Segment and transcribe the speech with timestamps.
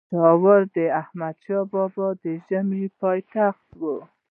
[0.09, 3.95] پيښور د احمدشاه بابا د ژمي پايتخت وو